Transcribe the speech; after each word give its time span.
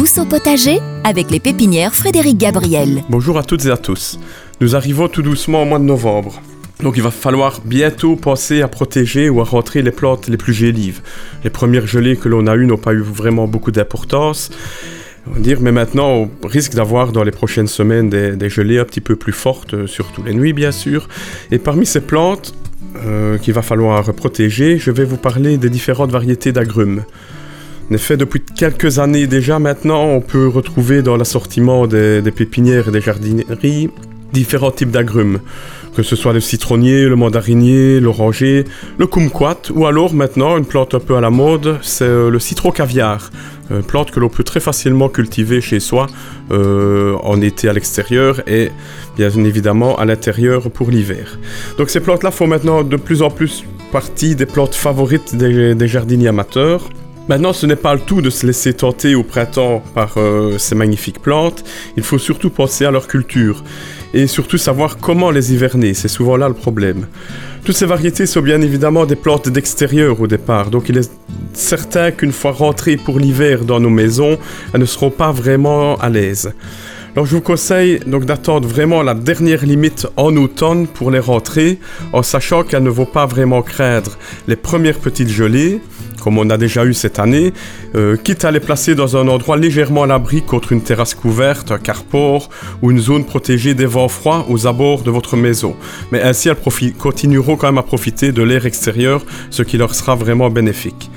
douce 0.00 0.16
au 0.16 0.24
potager 0.24 0.78
avec 1.04 1.30
les 1.30 1.40
pépinières 1.40 1.94
Frédéric 1.94 2.38
Gabriel. 2.38 3.02
Bonjour 3.10 3.36
à 3.36 3.42
toutes 3.42 3.66
et 3.66 3.70
à 3.70 3.76
tous. 3.76 4.18
Nous 4.62 4.74
arrivons 4.74 5.08
tout 5.08 5.20
doucement 5.20 5.64
au 5.64 5.66
mois 5.66 5.78
de 5.78 5.84
novembre. 5.84 6.40
Donc 6.82 6.96
il 6.96 7.02
va 7.02 7.10
falloir 7.10 7.60
bientôt 7.66 8.16
penser 8.16 8.62
à 8.62 8.68
protéger 8.68 9.28
ou 9.28 9.42
à 9.42 9.44
rentrer 9.44 9.82
les 9.82 9.90
plantes 9.90 10.28
les 10.28 10.38
plus 10.38 10.54
gélives. 10.54 11.02
Les 11.44 11.50
premières 11.50 11.86
gelées 11.86 12.16
que 12.16 12.30
l'on 12.30 12.46
a 12.46 12.56
eues 12.56 12.64
n'ont 12.64 12.78
pas 12.78 12.94
eu 12.94 13.02
vraiment 13.02 13.46
beaucoup 13.46 13.72
d'importance. 13.72 14.50
On 15.26 15.38
va 15.38 15.56
mais 15.60 15.70
maintenant, 15.70 16.30
on 16.42 16.46
risque 16.46 16.72
d'avoir 16.72 17.12
dans 17.12 17.22
les 17.22 17.30
prochaines 17.30 17.68
semaines 17.68 18.08
des, 18.08 18.48
gelées 18.48 18.78
un 18.78 18.86
petit 18.86 19.02
peu 19.02 19.16
plus 19.16 19.34
fortes, 19.34 19.84
surtout 19.84 20.22
les 20.22 20.32
nuits 20.32 20.54
bien 20.54 20.72
sûr. 20.72 21.08
Et 21.50 21.58
parmi 21.58 21.84
ces 21.84 22.00
plantes 22.00 22.54
euh, 23.04 23.36
qu'il 23.36 23.52
va 23.52 23.60
falloir 23.60 24.10
protéger, 24.14 24.78
je 24.78 24.92
vais 24.92 25.04
vous 25.04 25.18
parler 25.18 25.58
des 25.58 25.68
différentes 25.68 26.10
variétés 26.10 26.52
d'agrumes. 26.52 27.02
En 27.90 27.94
effet, 27.94 28.16
depuis 28.16 28.40
quelques 28.40 29.00
années 29.00 29.26
déjà 29.26 29.58
maintenant, 29.58 30.04
on 30.04 30.20
peut 30.20 30.46
retrouver 30.46 31.02
dans 31.02 31.16
l'assortiment 31.16 31.88
des, 31.88 32.22
pépinières 32.30 32.88
et 32.88 32.92
des 32.92 33.00
jardineries 33.00 33.90
différents 34.32 34.70
types 34.70 34.92
d'agrumes, 34.92 35.40
que 35.96 36.04
ce 36.04 36.14
soit 36.14 36.32
le 36.32 36.38
citronnier, 36.38 37.06
le 37.06 37.16
mandarinier, 37.16 37.98
l'oranger, 37.98 38.64
le 38.96 39.08
kumquat, 39.08 39.72
ou 39.74 39.86
alors 39.86 40.14
maintenant 40.14 40.56
une 40.56 40.66
plante 40.66 40.94
un 40.94 41.00
peu 41.00 41.16
à 41.16 41.20
la 41.20 41.30
mode, 41.30 41.78
c'est 41.82 42.04
euh, 42.04 42.30
le 42.30 42.38
citro-caviar, 42.38 43.30
une 43.72 43.82
plante 43.82 44.12
que 44.12 44.20
l'on 44.20 44.28
peut 44.28 44.44
très 44.44 44.60
facilement 44.60 45.08
cultiver 45.08 45.60
chez 45.60 45.80
soi 45.80 46.06
euh, 46.52 47.16
en 47.24 47.40
été 47.40 47.68
à 47.68 47.72
l'extérieur 47.72 48.48
et 48.48 48.70
bien 49.16 49.30
évidemment 49.30 49.98
à 49.98 50.04
l'intérieur 50.04 50.70
pour 50.70 50.92
l'hiver. 50.92 51.40
Donc 51.76 51.90
ces 51.90 51.98
plantes-là 51.98 52.30
font 52.30 52.46
maintenant 52.46 52.84
de 52.84 52.96
plus 52.96 53.20
en 53.22 53.30
plus 53.30 53.64
partie 53.90 54.36
des 54.36 54.46
plantes 54.46 54.76
favorites 54.76 55.34
des 55.34 55.88
jardiniers 55.88 56.28
amateurs. 56.28 56.88
Maintenant, 57.30 57.52
ce 57.52 57.64
n'est 57.64 57.76
pas 57.76 57.94
le 57.94 58.00
tout 58.00 58.22
de 58.22 58.28
se 58.28 58.44
laisser 58.44 58.74
tenter 58.74 59.14
au 59.14 59.22
printemps 59.22 59.84
par 59.94 60.14
euh, 60.16 60.58
ces 60.58 60.74
magnifiques 60.74 61.20
plantes. 61.22 61.62
Il 61.96 62.02
faut 62.02 62.18
surtout 62.18 62.50
penser 62.50 62.84
à 62.84 62.90
leur 62.90 63.06
culture 63.06 63.62
et 64.12 64.26
surtout 64.26 64.58
savoir 64.58 64.96
comment 64.96 65.30
les 65.30 65.52
hiverner. 65.52 65.94
C'est 65.94 66.08
souvent 66.08 66.36
là 66.36 66.48
le 66.48 66.54
problème. 66.54 67.06
Toutes 67.64 67.76
ces 67.76 67.86
variétés 67.86 68.26
sont 68.26 68.40
bien 68.40 68.60
évidemment 68.62 69.06
des 69.06 69.14
plantes 69.14 69.48
d'extérieur 69.48 70.20
au 70.20 70.26
départ, 70.26 70.70
donc 70.70 70.88
il 70.88 70.98
est 70.98 71.08
certain 71.52 72.10
qu'une 72.10 72.32
fois 72.32 72.50
rentrées 72.50 72.96
pour 72.96 73.20
l'hiver 73.20 73.64
dans 73.64 73.78
nos 73.78 73.90
maisons, 73.90 74.36
elles 74.74 74.80
ne 74.80 74.84
seront 74.84 75.10
pas 75.10 75.30
vraiment 75.30 75.94
à 75.98 76.08
l'aise. 76.08 76.52
Alors 77.16 77.26
je 77.26 77.34
vous 77.34 77.40
conseille 77.40 77.98
donc 78.06 78.24
d'attendre 78.24 78.68
vraiment 78.68 79.02
la 79.02 79.14
dernière 79.14 79.66
limite 79.66 80.06
en 80.16 80.36
automne 80.36 80.86
pour 80.86 81.10
les 81.10 81.18
rentrer, 81.18 81.80
en 82.12 82.22
sachant 82.22 82.62
qu'elles 82.62 82.84
ne 82.84 82.90
vont 82.90 83.04
pas 83.04 83.26
vraiment 83.26 83.62
craindre 83.62 84.16
les 84.46 84.54
premières 84.54 84.98
petites 84.98 85.28
gelées, 85.28 85.80
comme 86.22 86.38
on 86.38 86.48
a 86.50 86.56
déjà 86.56 86.84
eu 86.84 86.94
cette 86.94 87.18
année, 87.18 87.52
euh, 87.96 88.16
quitte 88.16 88.44
à 88.44 88.52
les 88.52 88.60
placer 88.60 88.94
dans 88.94 89.16
un 89.16 89.26
endroit 89.26 89.56
légèrement 89.56 90.04
à 90.04 90.06
l'abri 90.06 90.42
contre 90.42 90.70
une 90.70 90.82
terrasse 90.82 91.14
couverte, 91.14 91.72
un 91.72 91.78
carport 91.78 92.48
ou 92.80 92.92
une 92.92 93.00
zone 93.00 93.24
protégée 93.24 93.74
des 93.74 93.86
vents 93.86 94.08
froids 94.08 94.46
aux 94.48 94.68
abords 94.68 95.02
de 95.02 95.10
votre 95.10 95.36
maison. 95.36 95.74
Mais 96.12 96.22
ainsi, 96.22 96.48
elles 96.48 96.94
continueront 96.96 97.56
quand 97.56 97.66
même 97.66 97.78
à 97.78 97.82
profiter 97.82 98.30
de 98.30 98.42
l'air 98.44 98.66
extérieur, 98.66 99.24
ce 99.50 99.64
qui 99.64 99.78
leur 99.78 99.96
sera 99.96 100.14
vraiment 100.14 100.48
bénéfique. 100.48 101.10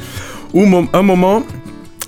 Ou 0.55 0.65
un 0.93 1.01
moment, 1.01 1.43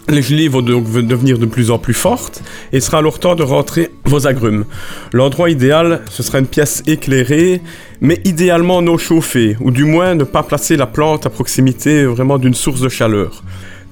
les 0.08 0.22
gelées 0.22 0.48
vont 0.48 0.62
donc 0.62 0.92
devenir 0.92 1.38
de 1.38 1.46
plus 1.46 1.72
en 1.72 1.78
plus 1.78 1.94
fortes 1.94 2.44
et 2.72 2.80
sera 2.80 3.00
alors 3.00 3.20
temps 3.20 3.36
de 3.36 3.44
rentrer 3.44 3.90
vos 4.06 4.28
agrumes. 4.28 4.66
L'endroit 5.14 5.50
idéal, 5.50 6.02
ce 6.10 6.24
sera 6.24 6.40
une 6.40 6.48
pièce 6.48 6.84
éclairée, 6.86 7.62
mais 8.02 8.22
idéalement 8.26 8.82
non 8.82 8.98
chauffée, 8.98 9.58
ou 9.62 9.72
du 9.72 9.84
moins 9.84 10.16
ne 10.16 10.24
pas 10.24 10.44
placer 10.44 10.78
la 10.78 10.86
plante 10.86 11.26
à 11.26 11.30
proximité 11.30 12.06
vraiment 12.06 12.38
d'une 12.38 12.54
source 12.54 12.82
de 12.82 12.90
chaleur. 12.90 13.44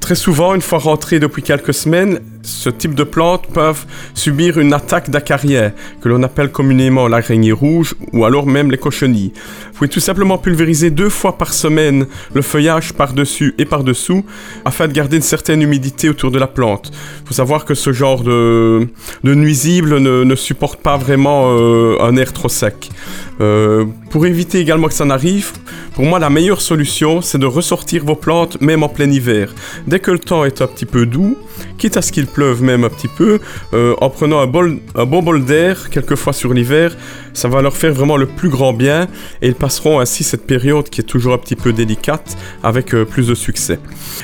Très 0.03 0.15
souvent, 0.15 0.53
une 0.53 0.61
fois 0.61 0.79
rentrée 0.79 1.21
depuis 1.21 1.41
quelques 1.41 1.73
semaines, 1.73 2.19
ce 2.41 2.69
type 2.69 2.93
de 2.93 3.05
plantes 3.05 3.47
peuvent 3.47 3.85
subir 4.13 4.59
une 4.59 4.73
attaque 4.73 5.09
d'acariens, 5.09 5.71
que 6.01 6.09
l'on 6.09 6.21
appelle 6.23 6.51
communément 6.51 7.07
l'araignée 7.07 7.53
rouge 7.53 7.95
ou 8.11 8.25
alors 8.25 8.45
même 8.45 8.69
les 8.69 8.77
cochenilles. 8.77 9.31
Vous 9.67 9.77
pouvez 9.77 9.87
tout 9.87 10.01
simplement 10.01 10.37
pulvériser 10.37 10.89
deux 10.91 11.07
fois 11.07 11.37
par 11.37 11.53
semaine 11.53 12.05
le 12.33 12.41
feuillage 12.41 12.91
par-dessus 12.91 13.55
et 13.57 13.63
par-dessous 13.63 14.25
afin 14.65 14.89
de 14.89 14.91
garder 14.91 15.15
une 15.15 15.23
certaine 15.23 15.61
humidité 15.61 16.09
autour 16.09 16.31
de 16.31 16.37
la 16.37 16.47
plante. 16.47 16.91
Il 17.21 17.27
faut 17.29 17.33
savoir 17.33 17.63
que 17.63 17.73
ce 17.73 17.93
genre 17.93 18.23
de, 18.23 18.89
de 19.23 19.33
nuisible 19.33 19.99
ne, 19.99 20.35
supporte 20.35 20.81
pas 20.81 20.97
vraiment 20.97 21.45
euh, 21.57 21.95
un 22.01 22.17
air 22.17 22.33
trop 22.33 22.49
sec. 22.49 22.89
Euh, 23.39 23.85
pour 24.09 24.25
éviter 24.25 24.59
également 24.59 24.89
que 24.89 24.93
ça 24.93 25.05
n'arrive, 25.05 25.53
pour 25.93 26.05
moi 26.05 26.19
la 26.19 26.29
meilleure 26.29 26.61
solution 26.61 27.21
c'est 27.21 27.37
de 27.37 27.45
ressortir 27.45 28.03
vos 28.03 28.15
plantes 28.15 28.59
même 28.61 28.83
en 28.83 28.89
plein 28.89 29.09
hiver. 29.09 29.53
Dès 29.87 29.99
que 29.99 30.11
le 30.11 30.19
temps 30.19 30.45
est 30.45 30.61
un 30.61 30.67
petit 30.67 30.85
peu 30.85 31.05
doux, 31.05 31.37
quitte 31.77 31.97
à 31.97 32.01
ce 32.01 32.11
qu'il 32.11 32.27
pleuve 32.27 32.63
même 32.63 32.83
un 32.83 32.89
petit 32.89 33.07
peu, 33.07 33.39
euh, 33.73 33.95
en 34.01 34.09
prenant 34.09 34.39
un, 34.39 34.47
bon 34.47 35.23
bol 35.23 35.45
d'air, 35.45 35.89
quelquefois 35.89 36.33
sur 36.33 36.53
l'hiver, 36.53 36.95
ça 37.33 37.47
va 37.47 37.61
leur 37.61 37.75
faire 37.75 37.93
vraiment 37.93 38.17
le 38.17 38.25
plus 38.25 38.49
grand 38.49 38.73
bien 38.73 39.07
et 39.41 39.47
ils 39.47 39.55
passeront 39.55 39.99
ainsi 39.99 40.23
cette 40.23 40.45
période 40.45 40.89
qui 40.89 41.01
est 41.01 41.05
toujours 41.05 41.33
un 41.33 41.37
petit 41.37 41.55
peu 41.55 41.73
délicate 41.73 42.37
avec 42.63 42.93
euh, 42.93 43.05
plus 43.05 43.27
de 43.27 43.35
succès. 43.35 43.79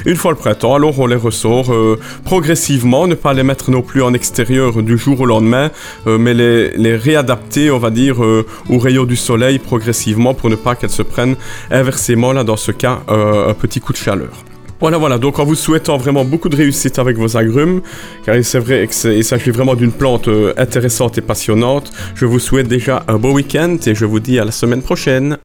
Une 0.05 0.15
fois 0.15 0.31
le 0.31 0.37
printemps, 0.37 0.75
alors 0.75 0.99
on 0.99 1.07
les 1.07 1.15
ressort 1.15 1.73
euh, 1.73 1.99
progressivement, 2.23 3.07
ne 3.07 3.15
pas 3.15 3.33
les 3.33 3.43
mettre 3.43 3.71
non 3.71 3.81
plus 3.81 4.01
en 4.01 4.13
extérieur 4.13 4.81
du 4.83 4.97
jour 4.97 5.21
au 5.21 5.25
lendemain, 5.25 5.71
mais 6.05 6.33
les, 6.33 6.71
les, 6.71 6.95
réadapter, 6.95 7.71
on 7.71 7.77
va 7.77 7.89
dire, 7.89 8.19
au 8.19 8.77
rayon 8.77 9.05
du 9.05 9.15
soleil 9.15 9.59
progressivement 9.59 10.33
pour 10.33 10.49
ne 10.49 10.55
pas 10.55 10.75
qu'elles 10.75 10.89
se 10.89 11.01
prennent 11.01 11.35
inversement, 11.71 12.33
là 12.33 12.43
dans 12.43 12.57
ce 12.57 12.71
cas, 12.71 12.99
un 13.07 13.53
petit 13.53 13.79
coup 13.79 13.93
de 13.93 13.97
chaleur. 13.97 14.43
Voilà, 14.79 14.97
voilà, 14.97 15.17
donc 15.17 15.39
en 15.39 15.43
vous 15.43 15.55
souhaitant 15.55 15.97
vraiment 15.97 16.23
beaucoup 16.23 16.47
de 16.47 16.55
réussite 16.55 16.99
avec 16.99 17.17
vos 17.17 17.35
agrumes, 17.35 17.81
car 18.25 18.37
c'est 18.43 18.59
vrai 18.59 18.87
qu'il 18.87 19.25
s'agit 19.25 19.51
vraiment 19.51 19.75
d'une 19.75 19.91
plante 19.91 20.29
euh, 20.29 20.53
intéressante 20.55 21.17
et 21.17 21.21
passionnante, 21.21 21.91
je 22.15 22.25
vous 22.25 22.39
souhaite 22.39 22.69
déjà 22.69 23.03
un 23.09 23.17
beau 23.17 23.33
week-end 23.33 23.75
et 23.85 23.93
je 23.93 24.05
vous 24.05 24.21
dis 24.21 24.39
à 24.39 24.45
la 24.45 24.51
semaine 24.51 24.81
prochaine. 24.81 25.39